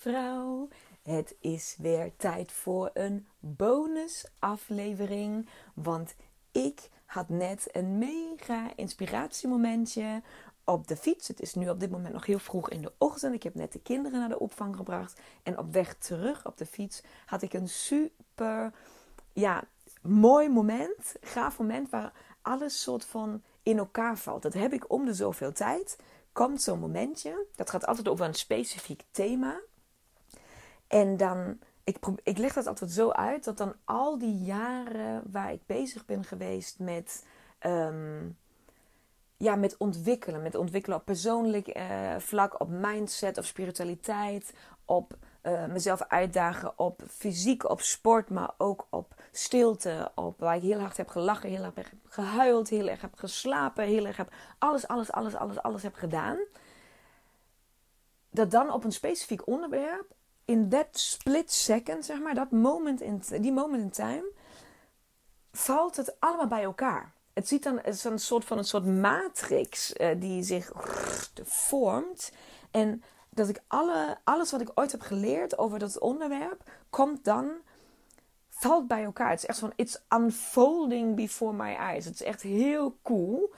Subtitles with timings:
[0.00, 0.68] vrouw.
[1.02, 5.48] Het is weer tijd voor een bonusaflevering.
[5.74, 6.14] Want
[6.52, 10.22] ik had net een mega inspiratiemomentje
[10.64, 11.28] op de fiets.
[11.28, 13.34] Het is nu op dit moment nog heel vroeg in de ochtend.
[13.34, 15.20] Ik heb net de kinderen naar de opvang gebracht.
[15.42, 18.72] En op weg terug op de fiets had ik een super
[19.32, 19.64] ja,
[20.02, 24.42] mooi moment, gaaf moment waar alles soort van in elkaar valt.
[24.42, 25.98] Dat heb ik om de zoveel tijd.
[26.32, 27.46] Komt zo'n momentje.
[27.54, 29.60] Dat gaat altijd over een specifiek thema.
[30.90, 35.52] En dan, ik, ik leg dat altijd zo uit dat dan al die jaren waar
[35.52, 37.24] ik bezig ben geweest met,
[37.58, 38.28] ehm,
[39.36, 44.52] ja, met ontwikkelen, met ontwikkelen op persoonlijk uh, vlak, op mindset, of spiritualiteit,
[44.84, 50.10] op uh, mezelf uitdagen op fysiek, op sport, maar ook op stilte.
[50.14, 53.84] Op waar ik heel hard heb gelachen, heel erg heb gehuild, heel erg heb geslapen,
[53.84, 56.38] heel erg heb alles, alles, alles, alles, alles heb gedaan.
[58.30, 60.14] Dat dan op een specifiek onderwerp,
[60.50, 64.30] in that split second, zeg maar, dat moment in, die moment in time,
[65.52, 67.12] valt het allemaal bij elkaar.
[67.32, 70.72] Het ziet dan, is een soort van een soort matrix uh, die zich
[71.42, 72.32] vormt.
[72.70, 77.50] En dat ik alle, alles wat ik ooit heb geleerd over dat onderwerp, komt dan,
[78.48, 79.30] valt bij elkaar.
[79.30, 82.04] Het is echt van, it's unfolding before my eyes.
[82.04, 83.54] Het is echt heel cool.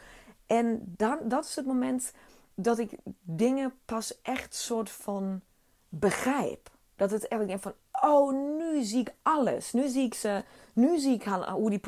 [0.47, 2.13] En dan, dat is het moment
[2.55, 5.41] dat ik dingen pas echt soort van
[5.89, 6.71] begrijp.
[7.03, 9.73] Dat het echt denk van, oh, nu zie ik alles.
[9.73, 11.79] Nu zie ik ze, nu zie ik hoe die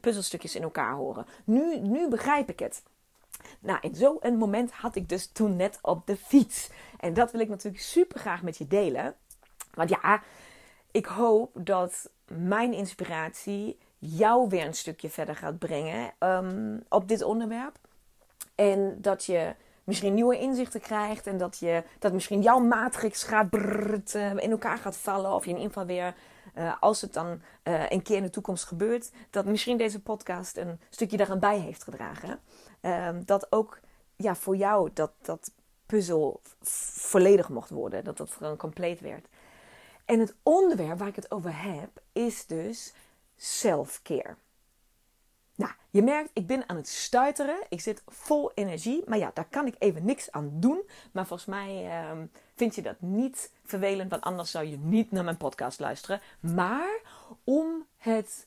[0.00, 1.26] puzzelstukjes in elkaar horen.
[1.44, 2.82] Nu, nu begrijp ik het.
[3.60, 6.70] Nou, in zo'n moment had ik dus toen net op de fiets.
[7.00, 9.14] En dat wil ik natuurlijk super graag met je delen.
[9.74, 10.22] Want ja,
[10.90, 17.22] ik hoop dat mijn inspiratie jou weer een stukje verder gaat brengen um, op dit
[17.22, 17.78] onderwerp.
[18.54, 21.26] En dat je misschien nieuwe inzichten krijgt.
[21.26, 25.32] En dat, je, dat misschien jouw matrix gaat brrrt, uh, in elkaar gaat vallen.
[25.32, 26.14] Of je in ieder geval weer,
[26.54, 30.56] uh, als het dan uh, een keer in de toekomst gebeurt, dat misschien deze podcast
[30.56, 32.40] een stukje daaraan bij heeft gedragen.
[32.80, 33.80] Ehm, dat ook
[34.16, 35.50] ja, voor jou dat, dat
[35.86, 38.04] puzzel volledig mocht worden.
[38.04, 39.28] Dat dat gewoon compleet werd.
[40.04, 42.94] En het onderwerp waar ik het over heb is dus
[43.36, 44.36] self-care.
[45.54, 47.56] Nou, je merkt, ik ben aan het stuiteren.
[47.68, 49.02] Ik zit vol energie.
[49.06, 50.82] Maar ja, daar kan ik even niks aan doen.
[51.12, 54.10] Maar volgens mij um, vind je dat niet vervelend.
[54.10, 56.20] Want anders zou je niet naar mijn podcast luisteren.
[56.40, 57.00] Maar
[57.44, 58.46] om het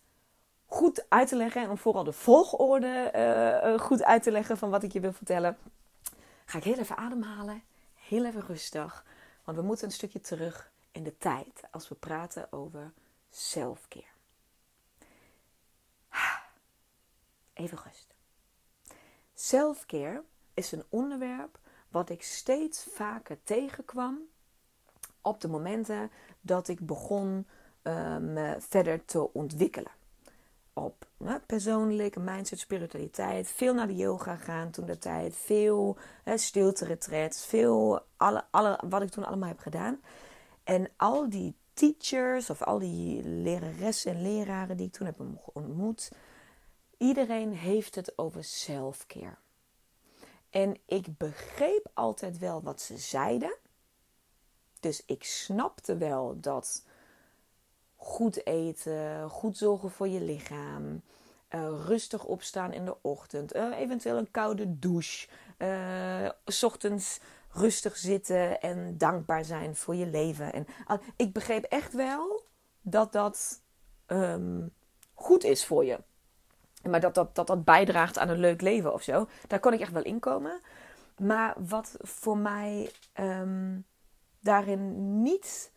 [0.66, 1.62] goed uit te leggen.
[1.62, 5.14] En om vooral de volgorde uh, goed uit te leggen van wat ik je wil
[5.14, 5.58] vertellen.
[6.46, 7.64] Ga ik heel even ademhalen.
[7.94, 9.06] Heel even rustig.
[9.44, 11.62] Want we moeten een stukje terug in de tijd.
[11.72, 12.92] Als we praten over
[13.30, 14.17] selfcare.
[17.58, 18.16] Even rust.
[19.34, 20.24] Selfcare
[20.54, 21.60] is een onderwerp
[21.90, 24.20] wat ik steeds vaker tegenkwam
[25.22, 27.48] op de momenten dat ik begon
[27.84, 29.92] uh, me verder te ontwikkelen
[30.74, 33.48] op hè, persoonlijke mindset, spiritualiteit.
[33.48, 35.36] Veel naar de yoga gaan toen de tijd.
[35.36, 37.46] Veel hè, stilte retreats.
[37.46, 40.02] Veel alle, alle, wat ik toen allemaal heb gedaan.
[40.64, 45.22] En al die teachers of al die leraressen en leraren die ik toen heb
[45.54, 46.12] ontmoet.
[46.98, 49.38] Iedereen heeft het over self-care.
[50.50, 53.58] En ik begreep altijd wel wat ze zeiden.
[54.80, 56.86] Dus ik snapte wel dat
[57.96, 61.02] goed eten, goed zorgen voor je lichaam,
[61.50, 65.28] uh, rustig opstaan in de ochtend, uh, eventueel een koude douche,
[65.58, 67.20] uh, s ochtends
[67.52, 70.54] rustig zitten en dankbaar zijn voor je leven.
[70.54, 70.68] En
[71.16, 72.44] ik begreep echt wel
[72.82, 73.62] dat dat
[74.08, 74.74] um,
[75.14, 76.00] goed is voor je.
[76.90, 79.28] Maar dat dat, dat dat bijdraagt aan een leuk leven of zo.
[79.48, 80.62] Daar kon ik echt wel in komen.
[81.18, 83.86] Maar wat voor mij um,
[84.40, 85.72] daarin niet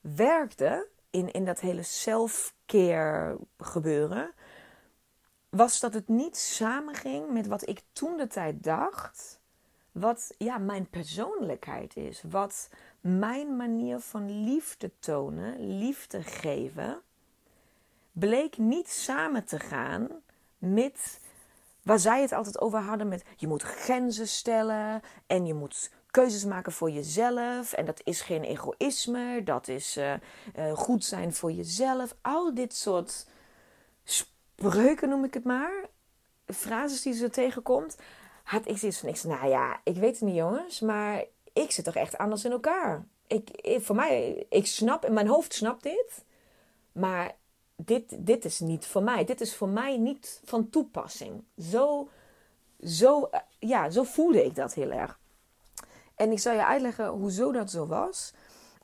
[0.00, 4.32] werkte, in, in dat hele self-care gebeuren,
[5.48, 9.40] was dat het niet samenging met wat ik toen de tijd dacht,
[9.92, 12.68] wat ja, mijn persoonlijkheid is, wat
[13.00, 17.00] mijn manier van liefde tonen, liefde geven,
[18.12, 20.08] bleek niet samen te gaan
[20.58, 21.20] met
[21.82, 26.44] waar zij het altijd over hadden met je moet grenzen stellen en je moet keuzes
[26.44, 27.72] maken voor jezelf.
[27.72, 30.12] En dat is geen egoïsme, dat is uh,
[30.58, 32.14] uh, goed zijn voor jezelf.
[32.22, 33.26] Al dit soort
[34.04, 35.86] spreuken noem ik het maar.
[36.46, 37.96] Frases die ze tegenkomt.
[38.42, 41.84] Had ik zoiets van, ik nou ja, ik weet het niet jongens, maar ik zit
[41.84, 43.06] toch echt anders in elkaar.
[43.26, 46.24] Ik, ik, voor mij, ik snap, in mijn hoofd snapt dit.
[46.92, 47.36] Maar
[47.84, 49.24] dit, dit is niet voor mij.
[49.24, 51.44] Dit is voor mij niet van toepassing.
[51.58, 52.08] Zo,
[52.80, 55.18] zo, ja, zo voelde ik dat heel erg.
[56.14, 58.34] En ik zal je uitleggen hoezo dat zo was.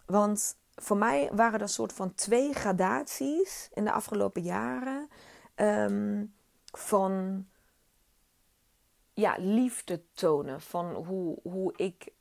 [0.07, 5.09] Want voor mij waren er soort van twee gradaties in de afgelopen jaren
[5.55, 6.25] ehm,
[6.65, 7.47] van
[9.13, 10.61] ja, liefde tonen.
[10.61, 12.13] Van hoe, hoe ik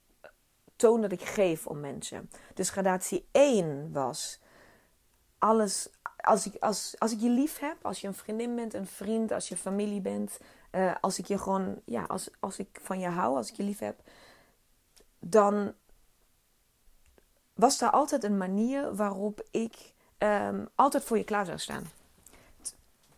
[0.76, 2.30] toon dat ik geef om mensen.
[2.54, 4.40] Dus gradatie 1 was
[5.38, 5.90] alles.
[6.24, 9.31] Als ik, als, als ik je lief heb, als je een vriendin bent, een vriend,
[9.31, 10.40] als je familie bent,
[10.72, 13.64] uh, als ik je gewoon, ja, als, als ik van je hou, als ik je
[13.64, 14.00] lief heb,
[15.20, 15.74] dan
[17.54, 21.84] was daar altijd een manier waarop ik um, altijd voor je klaar zou staan.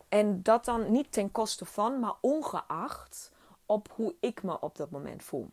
[0.09, 3.31] En dat dan niet ten koste van, maar ongeacht
[3.65, 5.49] op hoe ik me op dat moment voel.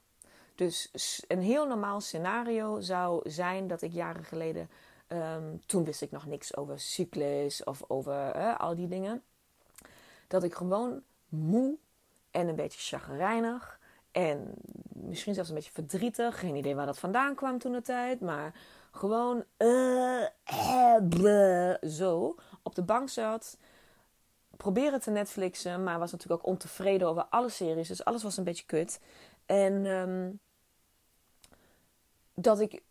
[0.55, 0.91] Dus
[1.29, 4.71] een heel normaal scenario zou zijn dat ik jaren geleden,
[5.15, 9.23] um, toen wist ik nog niks over cyclus of over al die dingen,
[10.29, 11.77] dat ik gewoon moe
[12.31, 13.81] en een beetje chagrijnig
[14.13, 14.55] en
[14.93, 16.39] misschien zelfs een beetje verdrietig.
[16.39, 18.21] Geen idee waar dat vandaan kwam toen de tijd.
[18.21, 18.55] Maar
[18.93, 20.27] gewoon uh,
[21.21, 23.59] uh, zo op de bank zat.
[24.57, 27.89] Proberen te Netflixen, maar was natuurlijk ook ontevreden over alle series.
[27.89, 29.01] Dus alles was een beetje kut.
[29.47, 30.41] En um,
[32.35, 32.83] dat ik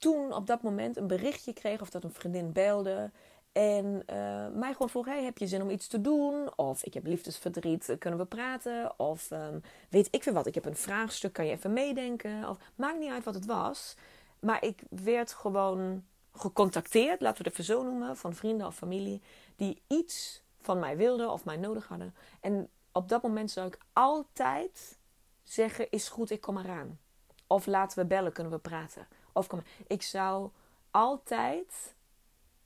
[0.00, 3.10] toen op dat moment een berichtje kreeg of dat een vriendin belde.
[3.52, 6.56] En uh, mij gewoon vroeg: hey, heb je zin om iets te doen?
[6.56, 8.98] Of ik heb liefdesverdriet, kunnen we praten?
[8.98, 12.48] Of um, weet ik veel wat, ik heb een vraagstuk, kan je even meedenken?
[12.48, 13.96] Of maakt niet uit wat het was.
[14.40, 19.22] Maar ik werd gewoon gecontacteerd, laten we het even zo noemen, van vrienden of familie
[19.56, 22.14] die iets van mij wilden of mij nodig hadden.
[22.40, 24.98] En op dat moment zou ik altijd
[25.42, 26.98] zeggen: Is goed, ik kom eraan.
[27.46, 29.06] Of laten we bellen, kunnen we praten.
[29.32, 30.50] Kom, ik zou
[30.90, 31.94] altijd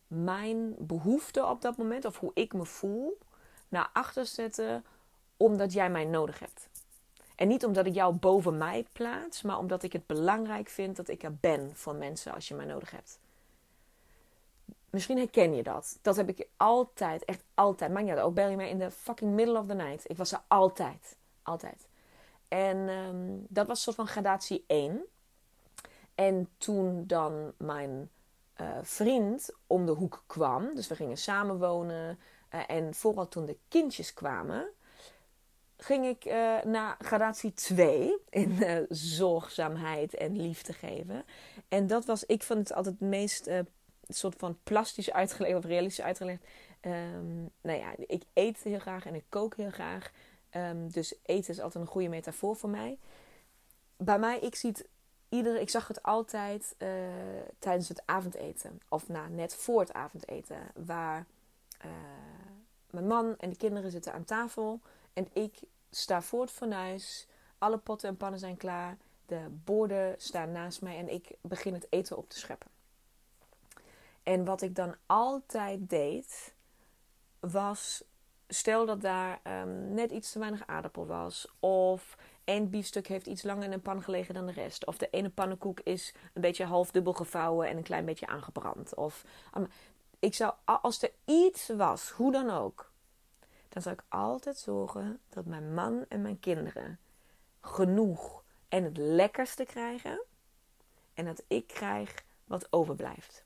[0.06, 3.18] mijn behoefte op dat moment, of hoe ik me voel,
[3.68, 4.84] naar achter zetten
[5.36, 6.68] omdat jij mij nodig hebt.
[7.34, 11.08] En niet omdat ik jou boven mij plaats, maar omdat ik het belangrijk vind dat
[11.08, 13.18] ik er ben voor mensen als je mij nodig hebt.
[14.90, 15.98] Misschien herken je dat.
[16.02, 17.92] Dat heb ik altijd, echt altijd.
[17.92, 20.10] Maar ja, ook bel je mij in de fucking middle of the night.
[20.10, 21.16] Ik was er altijd.
[21.42, 21.86] Altijd.
[22.48, 25.04] En um, dat was een soort van gradatie 1.
[26.14, 28.10] En toen dan mijn
[28.60, 32.18] uh, vriend om de hoek kwam, dus we gingen samenwonen.
[32.54, 34.66] Uh, en vooral toen de kindjes kwamen,
[35.76, 41.24] ging ik uh, naar gradatie 2 in zorgzaamheid en liefde geven.
[41.68, 43.48] En dat was, ik vond het altijd het meest
[44.08, 46.44] soort van plastisch uitgelegd of realistisch uitgelegd.
[46.80, 50.10] Um, nou ja, ik eet heel graag en ik kook heel graag.
[50.50, 52.98] Um, dus eten is altijd een goede metafoor voor mij.
[53.96, 54.88] Bij mij, ik zie het
[55.34, 56.88] iedere, ik zag het altijd uh,
[57.58, 58.80] tijdens het avondeten.
[58.88, 60.58] Of na, net voor het avondeten.
[60.74, 61.26] Waar
[61.84, 61.90] uh,
[62.90, 64.80] mijn man en de kinderen zitten aan tafel.
[65.12, 65.60] En ik
[65.90, 67.26] sta voor het fornuis.
[67.58, 68.96] Alle potten en pannen zijn klaar.
[69.26, 70.98] De borden staan naast mij.
[70.98, 72.70] En ik begin het eten op te scheppen.
[74.22, 76.54] En wat ik dan altijd deed,
[77.40, 78.04] was
[78.48, 81.48] stel dat daar um, net iets te weinig aardappel was.
[81.60, 84.86] Of één biefstuk heeft iets langer in een pan gelegen dan de rest.
[84.86, 88.94] Of de ene pannenkoek is een beetje half dubbel gevouwen en een klein beetje aangebrand.
[88.94, 89.24] Of
[90.18, 92.92] ik zou, als er iets was, hoe dan ook,
[93.68, 96.98] dan zou ik altijd zorgen dat mijn man en mijn kinderen
[97.60, 100.22] genoeg en het lekkerste krijgen.
[101.14, 103.44] En dat ik krijg wat overblijft.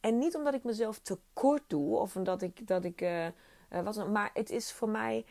[0.00, 3.26] En niet omdat ik mezelf tekort doe of omdat ik, dat ik uh,
[4.10, 5.24] maar het is voor mij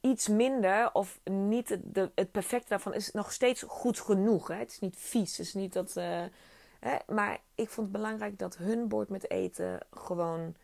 [0.00, 4.48] iets minder of niet de, het perfecte daarvan is nog steeds goed genoeg.
[4.48, 4.54] Hè?
[4.54, 5.96] Het is niet vies, het is niet dat.
[5.96, 6.22] Uh,
[6.80, 6.96] hè?
[7.06, 10.54] Maar ik vond het belangrijk dat hun bord met eten gewoon,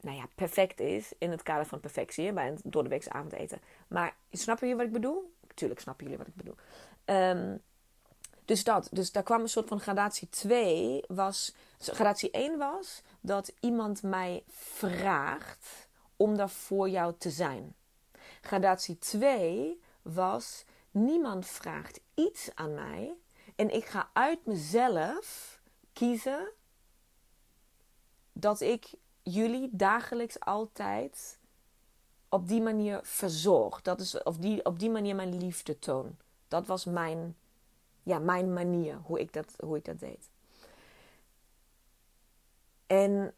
[0.00, 3.60] nou ja, perfect is in het kader van perfectie bij een door de weekse avondeten.
[3.88, 5.32] Maar snappen jullie wat ik bedoel?
[5.54, 6.56] Tuurlijk snappen jullie wat ik bedoel.
[7.04, 7.62] Um,
[8.44, 11.54] dus dat, dus daar kwam een soort van gradatie 2 was.
[11.78, 17.74] Gradatie 1 was dat iemand mij vraagt om daar voor jou te zijn.
[18.40, 23.14] Gradatie 2 was niemand vraagt iets aan mij
[23.56, 25.60] en ik ga uit mezelf
[25.92, 26.52] kiezen
[28.32, 28.90] dat ik
[29.22, 31.38] jullie dagelijks altijd
[32.28, 33.82] op die manier verzorg.
[33.82, 36.16] Dat is of die, op die manier mijn liefde toon.
[36.48, 37.36] Dat was mijn,
[38.02, 40.30] ja, mijn manier hoe ik, dat, hoe ik dat deed.
[42.86, 43.34] En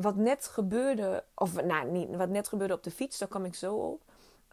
[0.00, 3.54] wat net gebeurde, of nou niet, wat net gebeurde op de fiets, daar kwam ik
[3.54, 4.02] zo op.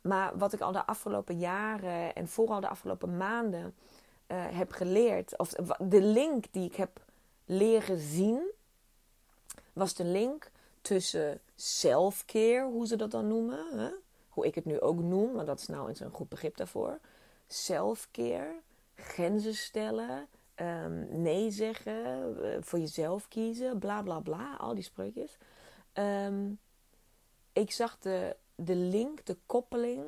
[0.02, 3.76] Maar wat ik al de afgelopen jaren en vooral de afgelopen maanden
[4.28, 5.50] uh, heb geleerd, of
[5.80, 7.02] de link die ik heb
[7.46, 8.52] leren zien,
[9.74, 10.52] was de link
[10.82, 13.80] tussen self-care, hoe ze dat dan noemen.
[13.80, 13.90] Hè?
[14.30, 17.00] Hoe ik het nu ook noem, maar dat is nou eens een goed begrip daarvoor.
[17.48, 18.60] Self-care,
[18.96, 20.28] grenzen stellen,
[20.58, 25.38] ehm, nee zeggen, eh, voor jezelf kiezen, bla bla bla, al die spreukjes.
[25.94, 26.52] Ehm,
[27.54, 30.04] ik zag de, de link, de koppeling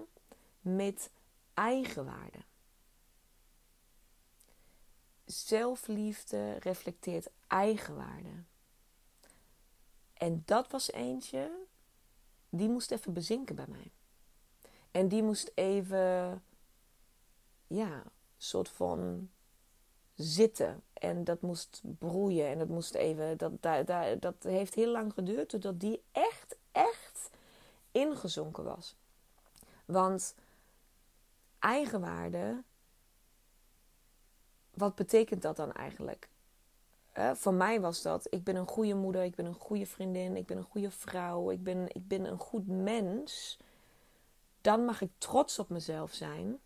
[0.62, 1.12] met
[1.54, 2.40] eigenwaarde.
[5.26, 8.44] Zelfliefde reflecteert eigenwaarde.
[10.14, 11.52] En dat was eentje,
[12.50, 13.92] die moest even bezinken bij mij.
[14.92, 16.44] En die moest even,
[17.68, 18.04] ja,
[18.38, 19.30] soort van
[20.20, 20.84] zitten.
[20.94, 22.48] En dat moest broeien.
[22.48, 26.58] En dat moest even, dat, dat, dat, dat heeft heel lang geduurd, totdat die echt,
[26.72, 27.30] echt
[27.92, 28.96] ingezonken was.
[29.86, 30.36] Want
[31.60, 32.64] eigenwaarde,
[34.74, 36.30] wat betekent dat dan eigenlijk?
[37.34, 40.46] Voor mij was dat, ik ben een goede moeder, ik ben een goede vriendin, ik
[40.46, 43.60] ben een goede vrouw, ik ben, ik ben een goed mens.
[44.62, 46.60] Dan mag ik trots op mezelf zijn.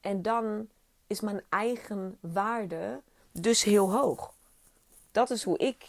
[0.00, 0.68] En dan
[1.08, 4.34] is mijn eigen waarde dus heel hoog.
[5.10, 5.88] Dat is hoe ik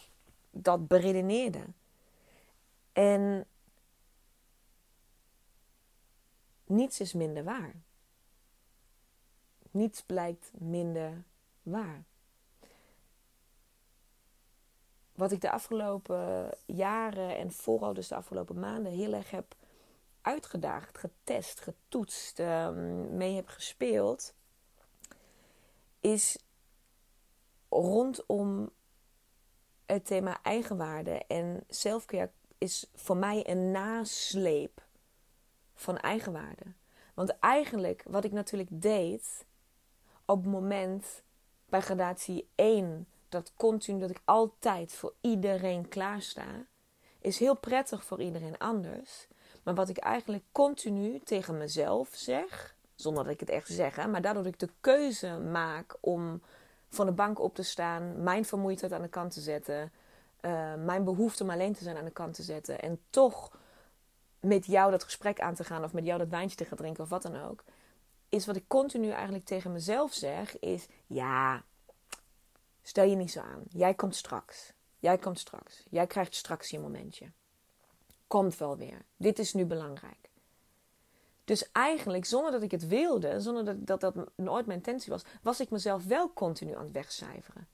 [0.51, 1.63] dat beredeneerde.
[2.93, 3.45] En
[6.65, 7.73] niets is minder waar.
[9.71, 11.23] Niets blijkt minder
[11.63, 12.03] waar.
[15.15, 19.55] Wat ik de afgelopen jaren en vooral dus de afgelopen maanden heel erg heb
[20.21, 24.33] uitgedaagd, getest, getoetst, um, mee heb gespeeld,
[25.99, 26.37] is
[27.69, 28.71] rondom
[29.85, 34.81] het thema eigenwaarde en selfcare is voor mij een nasleep
[35.73, 36.65] van eigenwaarde.
[37.13, 39.45] Want eigenlijk wat ik natuurlijk deed
[40.25, 41.23] op het moment
[41.65, 46.65] bij gradatie 1 dat continu dat ik altijd voor iedereen klaarsta,
[47.19, 49.27] is heel prettig voor iedereen anders.
[49.63, 54.21] Maar wat ik eigenlijk continu tegen mezelf zeg, zonder dat ik het echt zeg, maar
[54.21, 56.41] daardoor ik de keuze maak om
[56.89, 59.91] van de bank op te staan, mijn vermoeidheid aan de kant te zetten,
[60.41, 63.57] uh, mijn behoefte om alleen te zijn aan de kant te zetten en toch
[64.39, 67.03] met jou dat gesprek aan te gaan of met jou dat wijntje te gaan drinken
[67.03, 67.63] of wat dan ook,
[68.29, 71.63] is wat ik continu eigenlijk tegen mezelf zeg, is ja,
[72.81, 73.63] stel je niet zo aan.
[73.69, 74.73] Jij komt straks.
[74.99, 75.83] Jij komt straks.
[75.89, 77.31] Jij krijgt straks je momentje.
[78.27, 79.05] Komt wel weer.
[79.17, 80.28] Dit is nu belangrijk.
[81.49, 85.59] Dus eigenlijk, zonder dat ik het wilde, zonder dat dat, nooit mijn intentie was, was
[85.59, 87.67] ik mezelf wel continu aan het wegcijferen.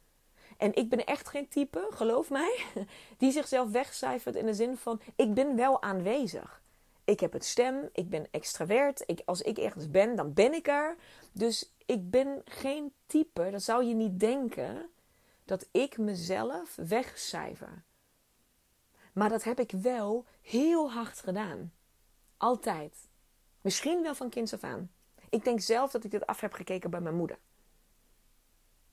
[0.58, 2.66] En ik ben echt geen type, geloof mij,
[3.18, 6.62] die zichzelf wegcijfert in de zin van: ik ben wel aanwezig.
[7.04, 9.04] Ik heb het stem, ik ben extravert.
[9.06, 10.96] Ik, als ik ergens ben, dan ben ik er.
[11.32, 14.90] Dus ik ben geen type, dat zou je niet denken,
[15.46, 17.84] dat ik mezelf wegcijfer.
[19.14, 21.74] Maar dat heb ik wel heel hard gedaan.
[22.38, 23.14] Altijd.
[23.66, 24.92] Misschien wel van kinds af aan.
[25.30, 27.38] Ik denk zelf dat ik dit af heb gekeken bij mijn moeder.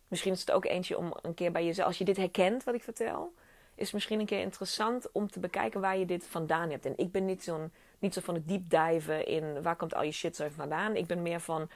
[0.08, 2.74] Misschien is het ook eentje om een keer bij jezelf, als je dit herkent wat
[2.74, 3.34] ik vertel,
[3.74, 6.86] is misschien een keer interessant om te bekijken waar je dit vandaan hebt.
[6.86, 10.02] En ik ben niet, zo'n, niet zo van het diep diven in waar komt al
[10.02, 10.96] je shit zo vandaan.
[10.96, 11.68] Ik ben meer van,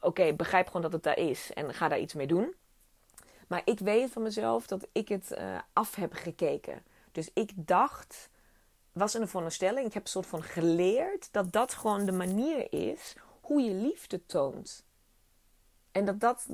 [0.00, 2.54] oké, begrijp gewoon dat het daar is en ga daar iets mee doen.
[3.46, 6.82] Maar ik weet van mezelf dat ik het uh, af heb gekeken.
[7.12, 8.28] Dus ik dacht,
[8.92, 12.72] was in een veronderstelling, ik heb een soort van geleerd dat dat gewoon de manier
[12.72, 14.84] is hoe je liefde toont.
[15.92, 16.46] En dat dat,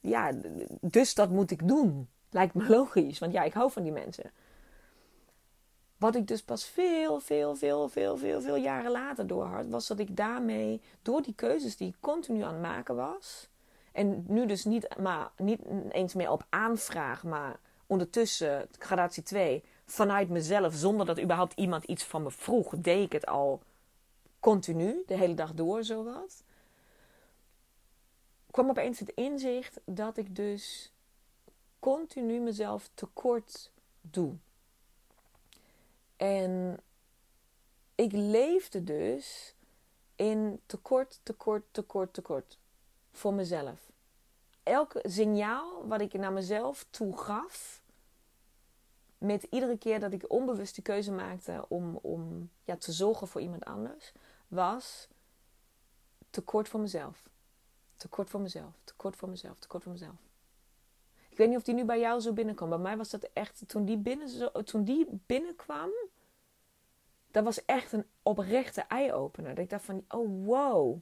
[0.00, 0.32] ja,
[0.80, 2.08] dus dat moet ik doen.
[2.30, 4.30] Lijkt me logisch, want ja, ik hou van die mensen.
[5.96, 9.98] Wat ik dus pas veel, veel, veel, veel, veel, veel jaren later doorhad, was dat
[9.98, 13.48] ik daarmee, door die keuzes die ik continu aan het maken was,
[13.92, 20.28] en nu dus niet, maar, niet eens meer op aanvraag, maar ondertussen, gradatie 2, vanuit
[20.28, 23.62] mezelf, zonder dat überhaupt iemand iets van me vroeg, deed ik het al
[24.40, 26.42] continu, de hele dag door, zowat
[28.50, 30.92] kwam opeens het inzicht dat ik dus
[31.78, 33.70] continu mezelf tekort
[34.00, 34.34] doe.
[36.16, 36.80] En
[37.94, 39.54] ik leefde dus
[40.16, 42.58] in tekort, tekort, tekort, tekort
[43.12, 43.90] voor mezelf.
[44.62, 47.82] Elk signaal wat ik naar mezelf toe gaf,
[49.20, 53.40] met iedere keer dat ik onbewust de keuze maakte om, om ja, te zorgen voor
[53.40, 54.12] iemand anders,
[54.48, 55.08] was
[56.30, 57.28] tekort voor mezelf.
[57.96, 60.14] Tekort voor mezelf, tekort voor mezelf, tekort voor mezelf.
[61.28, 62.68] Ik weet niet of die nu bij jou zo binnenkwam.
[62.68, 65.90] Bij mij was dat echt, toen die, binnen, toen die binnenkwam,
[67.30, 69.54] dat was echt een oprechte eye-opener.
[69.54, 70.98] Dat ik dacht van, oh wow.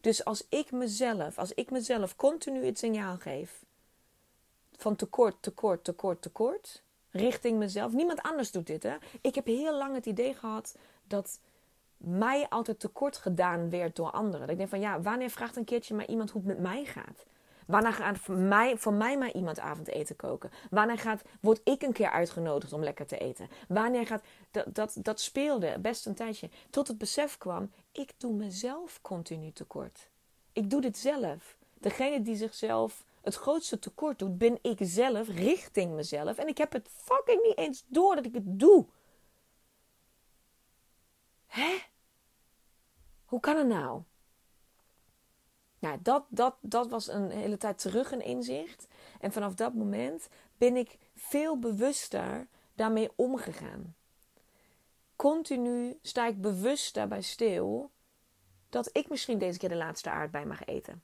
[0.00, 3.64] Dus als ik mezelf, als ik mezelf continu het signaal geef
[4.76, 6.82] van tekort, tekort, tekort, tekort,
[7.14, 7.92] richting mezelf.
[7.92, 8.96] Niemand anders doet dit, hè.
[9.20, 11.40] Ik heb heel lang het idee gehad dat
[11.96, 14.40] mij altijd tekort gedaan werd door anderen.
[14.40, 16.84] Dat ik denk van ja, wanneer vraagt een keertje maar iemand hoe het met mij
[16.84, 17.24] gaat?
[17.66, 20.50] Wanneer gaat voor mij, voor mij maar iemand avondeten koken?
[20.70, 23.48] Wanneer gaat, word ik een keer uitgenodigd om lekker te eten?
[23.68, 26.50] Wanneer gaat, dat, dat, dat speelde best een tijdje.
[26.70, 30.08] Tot het besef kwam, ik doe mezelf continu tekort.
[30.52, 31.56] Ik doe dit zelf.
[31.78, 36.36] Degene die zichzelf het grootste tekort doet, ben ik zelf richting mezelf.
[36.36, 38.86] En ik heb het fucking niet eens door dat ik het doe.
[41.46, 41.78] Hè?
[43.24, 44.02] Hoe kan het nou?
[45.78, 48.86] Nou, dat, dat, dat was een hele tijd terug een inzicht.
[49.20, 53.96] En vanaf dat moment ben ik veel bewuster daarmee omgegaan.
[55.16, 57.90] Continu sta ik bewust daarbij stil
[58.68, 61.02] dat ik misschien deze keer de laatste aardbei mag eten.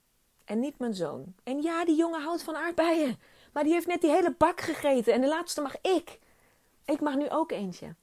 [0.51, 1.35] En niet mijn zoon.
[1.43, 3.19] En ja, die jongen houdt van aardbeien.
[3.53, 6.19] Maar die heeft net die hele bak gegeten en de laatste mag ik.
[6.85, 7.95] Ik mag nu ook eentje.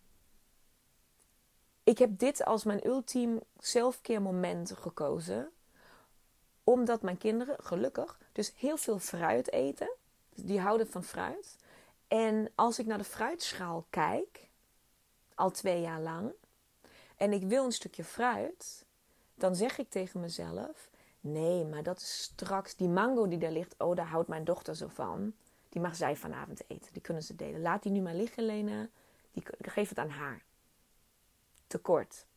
[1.83, 5.49] ik heb dit als mijn ultiem selfcare moment gekozen.
[6.63, 9.91] Omdat mijn kinderen, gelukkig, dus heel veel fruit eten.
[10.35, 11.55] Die houden van fruit.
[12.07, 14.47] En als ik naar de fruitschaal kijk,
[15.35, 16.31] al twee jaar lang,
[17.15, 18.85] en ik wil een stukje fruit,
[19.35, 20.89] dan zeg ik tegen mezelf:
[21.19, 23.75] Nee, maar dat is straks die mango die daar ligt.
[23.77, 25.33] Oh, daar houdt mijn dochter zo van.
[25.69, 26.93] Die mag zij vanavond eten.
[26.93, 27.61] Die kunnen ze delen.
[27.61, 28.89] Laat die nu maar liggen, Lena.
[29.31, 30.43] Die, geef het aan haar.
[31.67, 32.27] Tekort.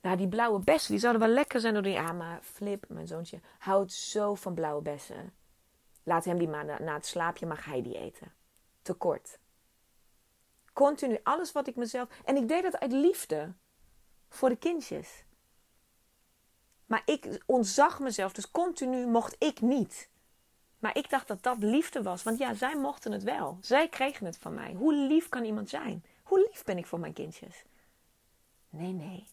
[0.00, 1.92] Nou, die blauwe bessen, die zouden wel lekker zijn door die...
[1.92, 5.34] Ja, maar Flip, mijn zoontje, houdt zo van blauwe bessen.
[6.02, 8.32] Laat hem die maar na, het slaapje, mag hij die eten.
[8.82, 9.38] Tekort.
[10.72, 12.08] Continu, alles wat ik mezelf...
[12.24, 13.52] En ik deed dat uit liefde.
[14.28, 15.24] Voor de kindjes.
[16.92, 20.08] Maar ik ontzag mezelf, dus continu mocht ik niet.
[20.78, 22.22] Maar ik dacht dat dat liefde was.
[22.22, 23.58] Want ja, zij mochten het wel.
[23.60, 24.72] Zij kregen het van mij.
[24.72, 26.04] Hoe lief kan iemand zijn?
[26.22, 27.64] Hoe lief ben ik voor mijn kindjes?
[28.68, 29.26] Nee, nee.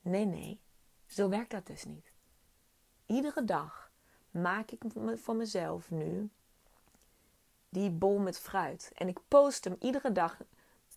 [0.00, 0.60] Nee, nee.
[1.06, 2.12] Zo werkt dat dus niet.
[3.06, 3.90] Iedere dag
[4.30, 4.82] maak ik
[5.14, 6.30] voor mezelf nu
[7.68, 8.90] die bol met fruit.
[8.94, 10.36] En ik post hem iedere dag.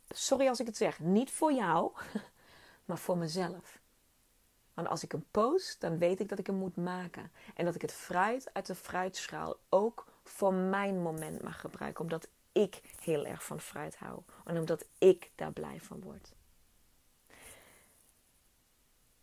[0.09, 0.99] Sorry als ik het zeg.
[0.99, 1.91] Niet voor jou,
[2.85, 3.80] maar voor mezelf.
[4.73, 7.31] Want als ik hem post, dan weet ik dat ik hem moet maken.
[7.55, 12.03] En dat ik het fruit uit de fruitschaal ook voor mijn moment mag gebruiken.
[12.03, 14.21] Omdat ik heel erg van fruit hou.
[14.45, 16.33] En omdat ik daar blij van word.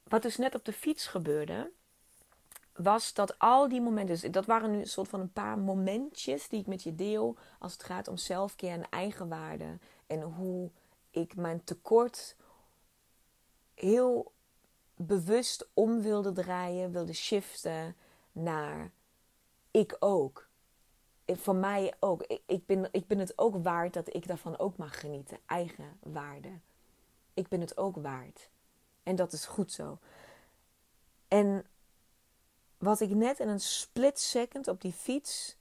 [0.03, 1.71] Wat dus net op de fiets gebeurde,
[2.73, 6.49] was dat al die momenten, dus dat waren nu een soort van een paar momentjes
[6.49, 9.79] die ik met je deel als het gaat om zelfkeer en eigenwaarde.
[10.07, 10.71] En hoe
[11.11, 12.37] ik mijn tekort
[13.75, 14.33] heel
[14.99, 17.97] bewust om wilde draaien, wilde shiften
[18.33, 18.91] naar
[19.71, 20.49] ik ook.
[21.27, 22.23] Voor mij ook.
[22.47, 25.39] Ik ben, ik ben het ook waard dat ik daarvan ook mag genieten.
[25.47, 26.59] Eigen waarde.
[27.35, 28.51] Ik ben het ook waard.
[29.03, 29.99] En dat is goed zo.
[31.29, 31.67] En
[32.79, 35.57] wat ik net in een split second op die fiets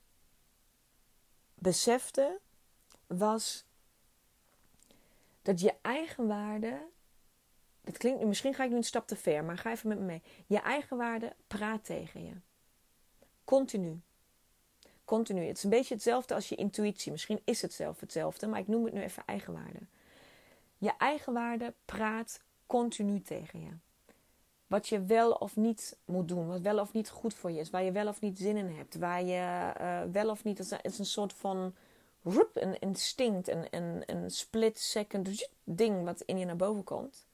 [1.54, 2.40] besefte,
[3.08, 3.66] was
[5.42, 6.88] dat je eigen waarde
[7.88, 10.06] het klinkt, misschien ga ik nu een stap te ver, maar ga even met me
[10.06, 10.22] mee.
[10.46, 12.34] Je eigen waarde praat tegen je.
[13.44, 14.00] Continu.
[15.06, 15.46] Continu.
[15.46, 17.12] Het is een beetje hetzelfde als je intuïtie.
[17.12, 19.80] Misschien is het zelf hetzelfde, maar ik noem het nu even eigenwaarde.
[20.78, 23.72] Je eigenwaarde praat continu tegen je.
[24.68, 27.70] Wat je wel of niet moet doen, wat wel of niet goed voor je is,
[27.70, 30.58] waar je wel of niet zin in hebt, waar je uh, wel of niet.
[30.58, 31.76] Het is een soort van
[32.54, 37.27] een instinct, een, een, een split second ding wat in je naar boven komt.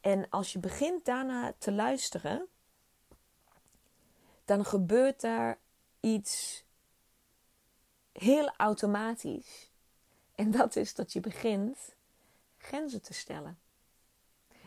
[0.00, 2.48] En als je begint daarna te luisteren,
[4.44, 5.58] dan gebeurt daar
[6.00, 6.64] iets
[8.12, 9.70] heel automatisch.
[10.34, 11.94] En dat is dat je begint
[12.58, 13.58] grenzen te stellen.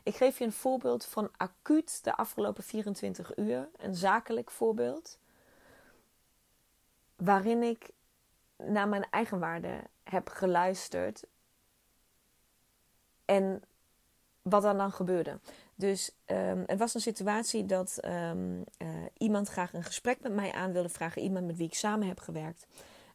[0.03, 5.19] Ik geef je een voorbeeld van acuut de afgelopen 24 uur, een zakelijk voorbeeld,
[7.15, 7.89] waarin ik
[8.57, 11.23] naar mijn eigenwaarde heb geluisterd
[13.25, 13.63] en
[14.43, 15.39] wat er dan gebeurde.
[15.75, 20.51] Dus um, er was een situatie dat um, uh, iemand graag een gesprek met mij
[20.51, 21.21] aan wilde vragen.
[21.21, 22.67] Iemand met wie ik samen heb gewerkt.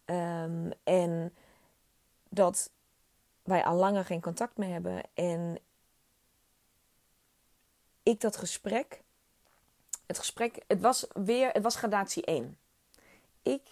[0.04, 1.34] Um, en
[2.28, 2.70] dat
[3.42, 5.02] wij al langer geen contact meer hebben.
[5.14, 5.58] En
[8.02, 9.02] ik dat gesprek.
[10.06, 12.58] Het gesprek, het was weer, het was gradatie 1.
[13.42, 13.62] Ik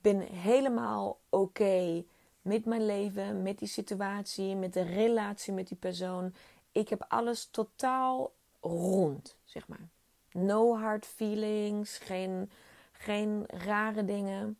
[0.00, 2.04] ben helemaal oké
[2.42, 6.34] met mijn leven, met die situatie, met de relatie met die persoon.
[6.72, 9.88] Ik heb alles totaal rond, zeg maar.
[10.32, 12.50] No hard feelings, geen,
[12.92, 14.58] geen rare dingen.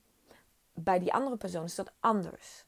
[0.73, 2.64] Bij die andere persoon is dat anders.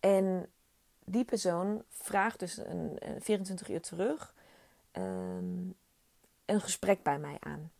[0.00, 0.52] En
[1.04, 4.34] die persoon vraagt dus een, 24 uur terug
[4.90, 5.70] ehm,
[6.44, 7.72] een gesprek bij mij aan.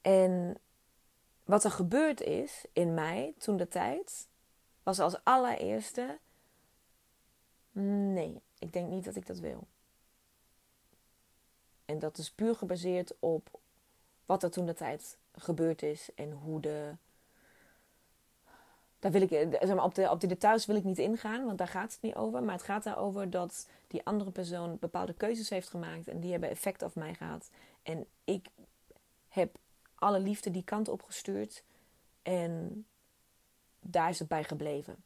[0.00, 0.58] En
[1.44, 4.28] wat er gebeurd is in mij toen de tijd,
[4.86, 6.18] was als allereerste:
[8.12, 9.66] nee, ik denk niet dat ik dat wil.
[11.84, 13.60] En dat is puur gebaseerd op
[14.26, 16.92] wat er toen de tijd gebeurd is en hoe de.
[18.98, 19.28] Daar wil ik,
[19.60, 22.02] zeg maar, op, de, op die details wil ik niet ingaan, want daar gaat het
[22.02, 22.42] niet over.
[22.42, 26.50] Maar het gaat daarover dat die andere persoon bepaalde keuzes heeft gemaakt en die hebben
[26.50, 27.50] effect op mij gehad.
[27.82, 28.48] En ik
[29.28, 29.58] heb
[29.94, 31.62] alle liefde die kant op gestuurd.
[32.22, 32.86] En
[33.92, 34.96] daar is het bij gebleven.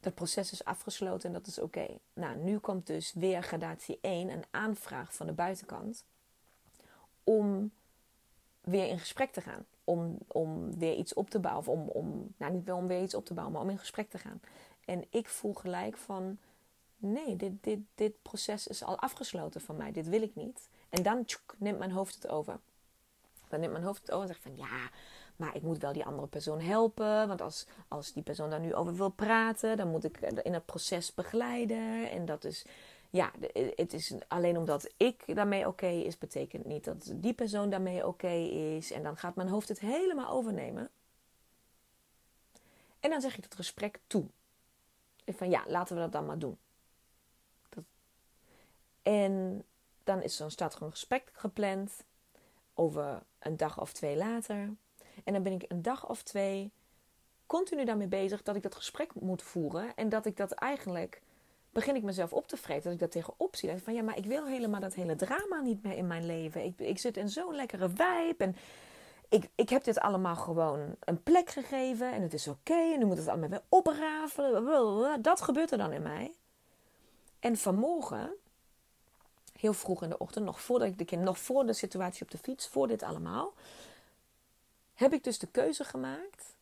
[0.00, 1.86] Dat proces is afgesloten en dat is oké.
[2.12, 6.04] Nou, nu komt dus weer gradatie 1, een aanvraag van de buitenkant.
[7.24, 7.72] Om
[8.60, 9.64] weer in gesprek te gaan.
[9.84, 11.62] Om, om weer iets op te bouwen.
[11.62, 13.78] Of om, om, nou niet wel om weer iets op te bouwen, maar om in
[13.78, 14.40] gesprek te gaan.
[14.84, 16.38] En ik voel gelijk van,
[16.96, 19.92] nee, dit, dit, dit proces is al afgesloten van mij.
[19.92, 20.68] Dit wil ik niet.
[20.88, 21.24] En dan
[21.58, 22.60] neemt mijn hoofd het over.
[23.48, 24.90] Dan neemt mijn hoofd het over en zegt van ja,
[25.36, 27.28] maar ik moet wel die andere persoon helpen.
[27.28, 30.66] Want als, als die persoon daar nu over wil praten, dan moet ik in het
[30.66, 32.10] proces begeleiden.
[32.10, 32.64] En dat is,
[33.10, 33.30] ja,
[33.74, 38.32] het is alleen omdat ik daarmee oké is, betekent niet dat die persoon daarmee oké
[38.76, 38.92] is.
[38.92, 40.90] En dan gaat mijn hoofd het helemaal overnemen.
[43.00, 44.26] En dan zeg ik het gesprek toe.
[45.26, 46.58] Van ja, laten we dat dan maar doen.
[47.68, 47.84] Dat...
[49.02, 49.64] En
[50.04, 52.04] dan is zo'n staat gewoon gesprek gepland
[52.74, 54.70] over een dag of twee later.
[55.24, 56.72] En dan ben ik een dag of twee
[57.46, 59.94] continu daarmee bezig dat ik dat gesprek moet voeren.
[59.94, 61.22] En dat ik dat eigenlijk
[61.70, 62.82] begin ik mezelf op te vreten.
[62.82, 63.76] Dat ik dat tegenop zie.
[63.76, 66.64] van ja, maar ik wil helemaal dat hele drama niet meer in mijn leven.
[66.64, 68.44] Ik, ik zit in zo'n lekkere vibe.
[68.44, 68.56] En
[69.28, 72.12] ik, ik heb dit allemaal gewoon een plek gegeven.
[72.12, 72.92] En het is oké.
[72.92, 75.22] en nu moet het allemaal weer oprafelen.
[75.22, 76.32] Dat gebeurt er dan in mij.
[77.40, 78.34] En vanmorgen
[79.58, 82.30] heel vroeg in de ochtend, nog voordat ik de kind, nog voor de situatie op
[82.30, 83.52] de fiets, voor dit allemaal,
[84.94, 86.54] heb ik dus de keuze gemaakt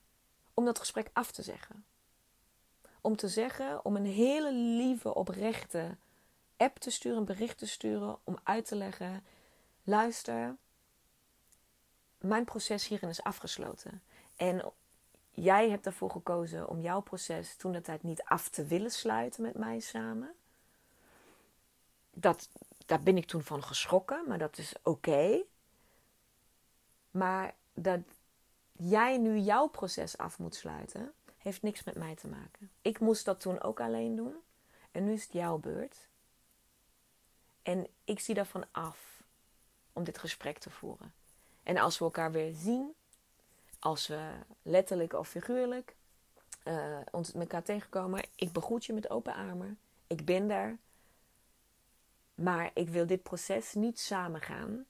[0.55, 1.85] om dat gesprek af te zeggen.
[3.01, 5.97] Om te zeggen, om een hele lieve, oprechte
[6.57, 9.25] app te sturen, een bericht te sturen, om uit te leggen:
[9.83, 10.57] luister,
[12.19, 14.03] mijn proces hierin is afgesloten.
[14.37, 14.73] En
[15.31, 19.43] jij hebt ervoor gekozen om jouw proces toen de tijd niet af te willen sluiten
[19.43, 20.35] met mij samen.
[22.15, 22.49] Dat,
[22.87, 25.43] daar ben ik toen van geschrokken, maar dat is oké.
[27.11, 28.01] Maar dat
[28.89, 32.71] jij nu jouw proces af moet sluiten, heeft niks met mij te maken.
[32.83, 34.35] Ik moest dat toen ook alleen doen.
[34.91, 36.09] En nu is het jouw beurt.
[37.63, 39.23] En ik zie daarvan af
[39.93, 41.15] om dit gesprek te voeren.
[41.63, 42.95] En als we elkaar weer zien,
[43.79, 44.31] als we
[44.63, 45.97] letterlijk of figuurlijk
[46.65, 49.79] uh, ons met elkaar tegenkomen, ik begroet je met open armen.
[50.07, 50.79] Ik ben daar.
[52.35, 54.87] Maar ik wil dit proces niet samen gaan.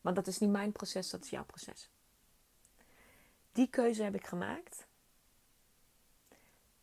[0.00, 1.90] Want dat is niet mijn proces, dat is jouw proces.
[3.58, 4.86] Die keuze heb ik gemaakt.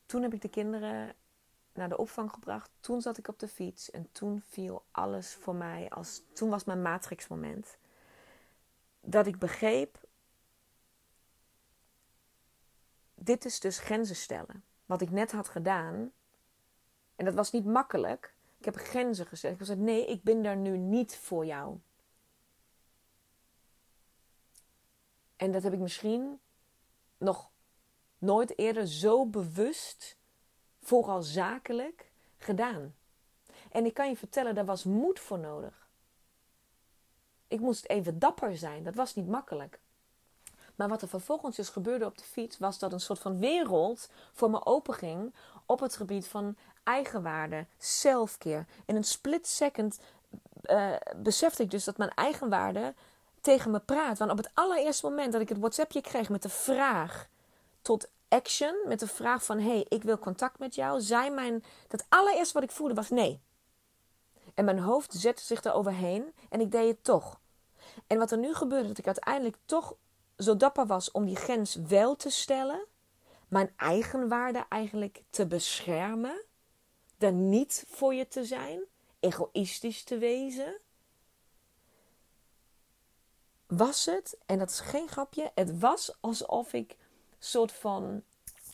[0.06, 1.16] Toen heb ik de kinderen
[1.74, 2.70] naar de opvang gebracht.
[2.80, 6.22] Toen zat ik op de fiets en toen viel alles voor mij als.
[6.34, 7.78] Toen was mijn matrixmoment.
[9.00, 10.08] Dat ik begreep.
[13.14, 14.64] Dit is dus grenzen stellen.
[14.86, 16.12] Wat ik net had gedaan.
[17.16, 18.34] En dat was niet makkelijk.
[18.58, 19.52] Ik heb grenzen gezet.
[19.52, 21.80] Ik gezegd: nee, ik ben daar nu niet voor jou.
[25.36, 26.40] En dat heb ik misschien
[27.26, 27.50] nog
[28.18, 30.18] nooit eerder zo bewust,
[30.82, 32.96] vooral zakelijk, gedaan.
[33.72, 35.88] En ik kan je vertellen, daar was moed voor nodig.
[37.48, 39.80] Ik moest even dapper zijn, dat was niet makkelijk.
[40.76, 44.10] Maar wat er vervolgens dus gebeurde op de fiets, was dat een soort van wereld
[44.34, 45.34] voor me openging
[45.66, 48.66] op het gebied van eigenwaarde, selfcare.
[48.86, 50.00] In een split second
[50.64, 52.94] uh, besefte ik dus dat mijn eigenwaarde
[53.46, 54.18] tegen me praat.
[54.18, 57.28] Want op het allereerste moment dat ik het WhatsAppje kreeg met de vraag
[57.82, 62.06] tot action, met de vraag van hey, ik wil contact met jou, zei mijn dat
[62.10, 63.42] allereerste wat ik voelde was nee.
[64.54, 67.40] En mijn hoofd zette zich er overheen en ik deed het toch.
[68.08, 69.96] En wat er nu gebeurde, dat ik uiteindelijk toch
[70.38, 72.86] zo dapper was om die grens wel te stellen,
[73.48, 76.44] mijn eigen waarde eigenlijk te beschermen,
[77.18, 78.80] er niet voor je te zijn,
[79.20, 80.78] egoïstisch te wezen,
[83.68, 86.96] was het, en dat is geen grapje, het was alsof ik
[87.40, 88.24] soort van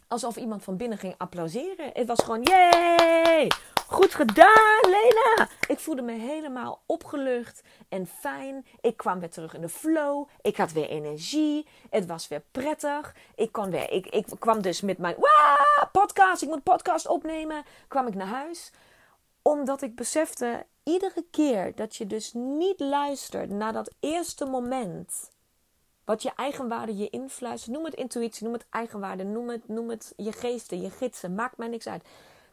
[0.08, 1.89] alsof iemand van binnen ging applauderen.
[1.93, 3.47] Het was gewoon, yay!
[3.88, 5.49] Goed gedaan, Lena!
[5.67, 8.65] Ik voelde me helemaal opgelucht en fijn.
[8.82, 10.27] Ik kwam weer terug in de flow.
[10.41, 11.67] Ik had weer energie.
[11.89, 13.15] Het was weer prettig.
[13.36, 15.15] Ik, kon weer, ik, ik kwam dus met mijn
[15.91, 16.41] podcast.
[16.41, 17.63] Ik moet podcast opnemen.
[17.88, 18.71] Kwam ik naar huis.
[19.41, 25.32] Omdat ik besefte, iedere keer dat je dus niet luistert naar dat eerste moment
[26.06, 27.75] wat je eigenwaarde je influistert.
[27.75, 31.36] Noem het intuïtie, noem het eigenwaarde, noem het, noem het je geesten, je gidsen.
[31.36, 32.08] Maakt mij niks uit.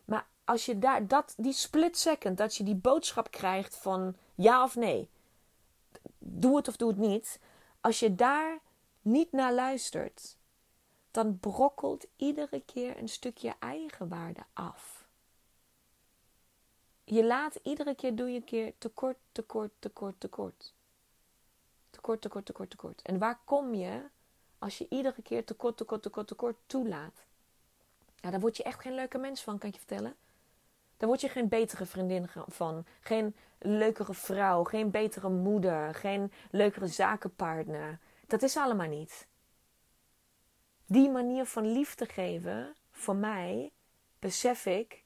[0.04, 4.62] Maar als je daar, dat, die split second, dat je die boodschap krijgt van ja
[4.62, 5.08] of nee.
[6.18, 7.40] Doe het of doe het niet.
[7.80, 8.58] Als je daar
[9.02, 10.36] niet naar luistert,
[11.10, 14.97] dan brokkelt iedere keer een stukje eigenwaarde af.
[17.10, 20.74] Je laat iedere keer doe je een keer tekort, tekort, tekort, tekort.
[21.90, 23.02] Tekort, tekort, tekort, tekort.
[23.02, 24.02] En waar kom je
[24.58, 27.24] als je iedere keer tekort, tekort, tekort, tekort toelaat?
[28.16, 30.16] Ja, daar word je echt geen leuke mens van, kan ik je vertellen.
[30.96, 32.84] Daar word je geen betere vriendin van.
[33.00, 34.64] Geen leukere vrouw.
[34.64, 35.94] Geen betere moeder.
[35.94, 37.98] Geen leukere zakenpartner.
[38.26, 39.26] Dat is allemaal niet.
[40.86, 43.72] Die manier van liefde geven, voor mij,
[44.18, 45.04] besef ik,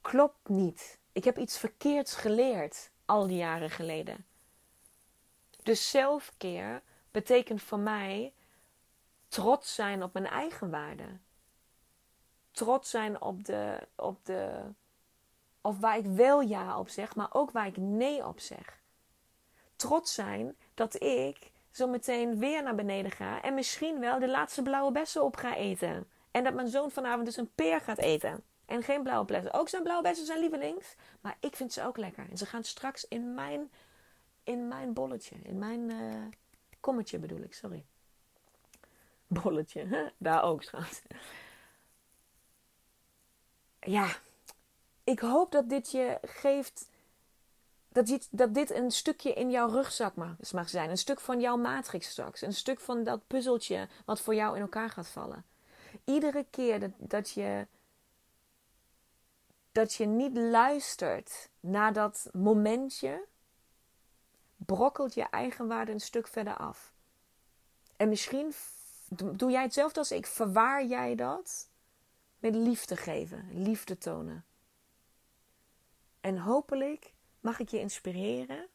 [0.00, 0.98] klopt niet.
[1.12, 4.26] Ik heb iets verkeerds geleerd al die jaren geleden.
[5.62, 8.32] Dus zelfkeer betekent voor mij
[9.28, 11.18] trots zijn op mijn eigen waarde.
[12.50, 14.60] Trots zijn op de, op de.
[15.60, 18.80] Of waar ik wel ja op zeg, maar ook waar ik nee op zeg.
[19.76, 24.62] Trots zijn dat ik zo meteen weer naar beneden ga en misschien wel de laatste
[24.62, 26.10] blauwe bessen op ga eten.
[26.30, 28.44] En dat mijn zoon vanavond dus een peer gaat eten.
[28.70, 29.52] En geen blauwe bessen.
[29.52, 30.94] Ook zijn blauwe bessen zijn lievelings.
[31.20, 32.26] Maar ik vind ze ook lekker.
[32.30, 33.70] En ze gaan straks in mijn
[34.42, 35.36] in mijn bolletje.
[35.42, 36.26] In mijn uh,
[36.80, 37.84] kommetje bedoel ik, sorry.
[39.26, 41.02] Bolletje, daar ook schat.
[43.80, 44.08] Ja,
[45.04, 46.88] ik hoop dat dit je geeft.
[47.88, 50.90] Dat dit, dat dit een stukje in jouw rugzak mag, mag zijn.
[50.90, 52.42] Een stuk van jouw matrix straks.
[52.42, 55.44] Een stuk van dat puzzeltje wat voor jou in elkaar gaat vallen.
[56.04, 57.66] Iedere keer dat, dat je
[59.72, 63.26] dat je niet luistert naar dat momentje
[64.56, 66.92] brokkelt je eigenwaarde een stuk verder af.
[67.96, 68.54] En misschien
[69.08, 70.26] doe jij hetzelfde als ik.
[70.26, 71.68] Verwaar jij dat
[72.38, 74.44] met liefde geven, liefde tonen.
[76.20, 78.68] En hopelijk mag ik je inspireren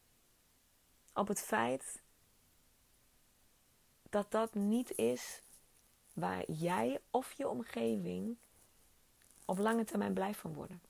[1.14, 2.02] op het feit
[4.10, 5.42] dat dat niet is
[6.12, 8.36] waar jij of je omgeving
[9.46, 10.80] op lange termijn blij van worden.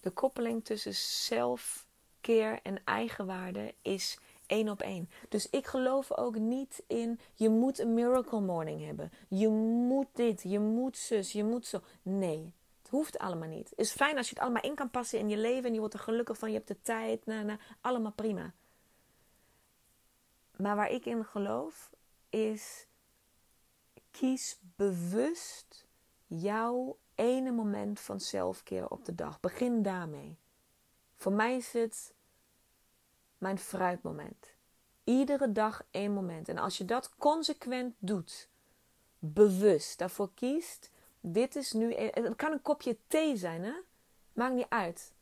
[0.00, 1.86] De koppeling tussen zelf
[2.20, 5.10] keer en eigenwaarde is één op één.
[5.28, 9.12] Dus ik geloof ook niet in je moet een miracle morning hebben.
[9.28, 11.80] Je moet dit, je moet zus, je moet zo.
[12.02, 13.70] Nee, het hoeft allemaal niet.
[13.70, 15.78] Het is fijn als je het allemaal in kan passen in je leven en je
[15.78, 18.52] wordt er gelukkig van, je hebt de tijd, na, na, allemaal prima.
[20.56, 21.90] Maar waar ik in geloof
[22.30, 22.85] is
[24.18, 25.86] kies bewust
[26.26, 29.40] jouw ene moment van zelfkeer op de dag.
[29.40, 30.38] Begin daarmee.
[31.16, 32.14] Voor mij is het
[33.38, 34.54] mijn fruitmoment.
[35.04, 36.48] Iedere dag één moment.
[36.48, 38.48] En als je dat consequent doet,
[39.18, 41.94] bewust daarvoor kiest, dit is nu.
[41.94, 43.72] Het kan een kopje thee zijn, hè?
[44.32, 45.14] Maakt niet uit.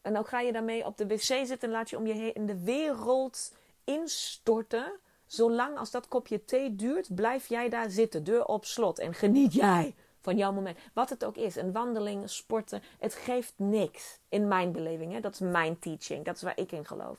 [0.00, 2.34] En dan ga je daarmee op de wc zitten en laat je om je heen
[2.34, 5.00] in de wereld instorten.
[5.26, 8.98] Zolang als dat kopje thee duurt, blijf jij daar zitten, deur op slot.
[8.98, 9.94] En geniet jij
[10.26, 10.78] van jouw moment.
[10.92, 11.56] Wat het ook is.
[11.56, 12.82] Een wandeling, sporten.
[12.98, 14.18] Het geeft niks.
[14.28, 15.12] In mijn beleving.
[15.12, 15.20] Hè?
[15.20, 16.24] Dat is mijn teaching.
[16.24, 17.18] Dat is waar ik in geloof.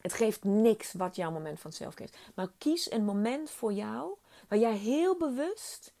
[0.00, 2.16] Het geeft niks wat jouw moment van geeft.
[2.34, 4.14] Maar kies een moment voor jou.
[4.48, 5.92] Waar jij heel bewust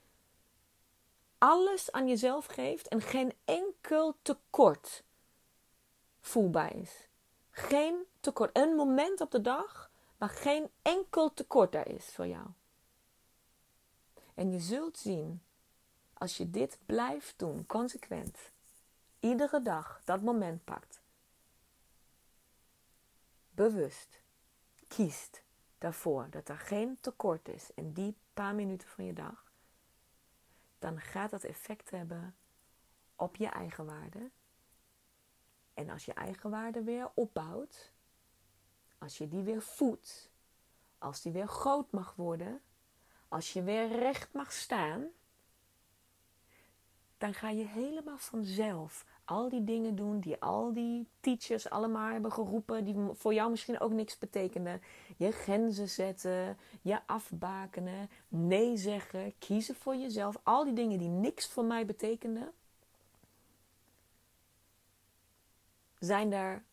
[1.38, 2.88] alles aan jezelf geeft.
[2.88, 5.02] En geen enkel tekort
[6.20, 7.08] voelbaar is.
[7.50, 8.56] Geen tekort.
[8.56, 9.90] Een moment op de dag
[10.22, 12.46] waar geen enkel tekort daar is voor jou.
[14.34, 15.42] En je zult zien
[16.12, 18.38] als je dit blijft doen, consequent,
[19.20, 21.00] iedere dag dat moment pakt,
[23.50, 24.22] bewust
[24.88, 25.42] kiest
[25.78, 29.52] daarvoor dat er geen tekort is in die paar minuten van je dag,
[30.78, 32.36] dan gaat dat effect hebben
[33.16, 34.30] op je eigen waarde.
[35.74, 37.91] En als je eigen waarde weer opbouwt,
[39.02, 40.30] als je die weer voedt,
[40.98, 42.60] als die weer groot mag worden,
[43.28, 45.06] als je weer recht mag staan,
[47.18, 52.32] dan ga je helemaal vanzelf al die dingen doen die al die teachers allemaal hebben
[52.32, 54.82] geroepen, die voor jou misschien ook niks betekenden.
[55.16, 60.40] Je grenzen zetten, je afbakenen, nee zeggen, kiezen voor jezelf.
[60.42, 62.52] Al die dingen die niks voor mij betekenden,
[65.98, 66.64] zijn daar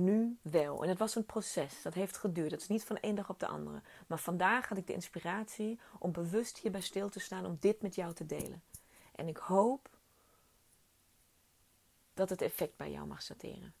[0.00, 0.82] nu wel.
[0.82, 2.50] En het was een proces, dat heeft geduurd.
[2.50, 3.82] Dat is niet van één dag op de andere.
[4.06, 7.94] Maar vandaag had ik de inspiratie om bewust hierbij stil te staan om dit met
[7.94, 8.62] jou te delen.
[9.14, 9.88] En ik hoop
[12.14, 13.74] dat het effect bij jou mag sorteren.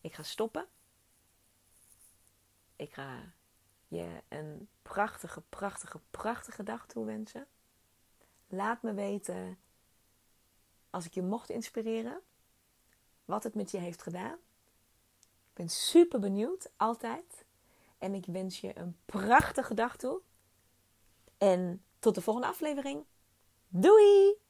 [0.00, 0.66] Ik ga stoppen.
[2.76, 3.32] Ik ga
[3.88, 7.46] je een prachtige, prachtige, prachtige dag toewensen.
[8.46, 9.58] Laat me weten
[10.90, 12.20] als ik je mocht inspireren,
[13.24, 14.38] wat het met je heeft gedaan.
[15.20, 17.44] Ik ben super benieuwd, altijd.
[17.98, 20.20] En ik wens je een prachtige dag toe.
[21.38, 23.04] En tot de volgende aflevering.
[23.68, 24.42] Doei!